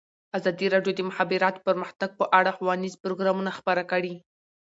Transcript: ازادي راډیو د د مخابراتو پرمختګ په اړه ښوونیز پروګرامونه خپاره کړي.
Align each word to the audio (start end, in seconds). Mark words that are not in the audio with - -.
ازادي 0.37 0.67
راډیو 0.73 0.93
د 0.95 0.97
د 1.03 1.07
مخابراتو 1.09 1.63
پرمختګ 1.67 2.09
په 2.19 2.25
اړه 2.39 2.51
ښوونیز 2.57 2.93
پروګرامونه 3.03 3.51
خپاره 3.57 3.83
کړي. 3.91 4.13